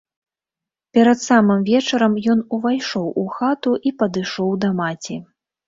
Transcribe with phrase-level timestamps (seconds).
[0.97, 5.23] Перад самым вечарам ён увайшоў у хату і падышоў да маці.